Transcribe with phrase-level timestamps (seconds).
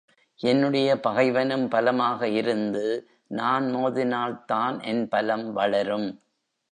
[0.39, 3.09] என்னுடைய பகைவனும் பலமாக இருந்து
[3.27, 6.09] நான் மோதினால்தான் என் பலம் வளரும்.